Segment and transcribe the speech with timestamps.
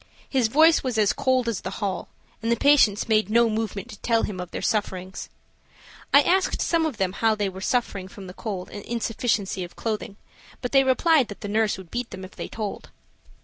[0.27, 2.07] His voice was as cold as the hall,
[2.41, 5.29] and the patients made no movement to tell him of their sufferings.
[6.11, 8.83] I asked some of them to tell how they were suffering from the cold and
[8.85, 10.15] insufficiency of clothing,
[10.59, 12.89] but they replied that the nurse would beat them if they told.